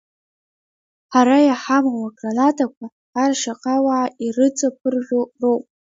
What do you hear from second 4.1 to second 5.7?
ирыҵаԥыржәо роуп.